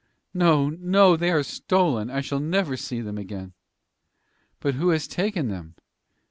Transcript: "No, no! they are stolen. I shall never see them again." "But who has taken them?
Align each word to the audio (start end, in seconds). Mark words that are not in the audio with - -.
"No, 0.33 0.69
no! 0.71 1.15
they 1.15 1.29
are 1.29 1.43
stolen. 1.43 2.09
I 2.09 2.21
shall 2.21 2.39
never 2.39 2.75
see 2.75 3.01
them 3.01 3.19
again." 3.19 3.53
"But 4.59 4.73
who 4.73 4.89
has 4.89 5.07
taken 5.07 5.47
them? 5.49 5.75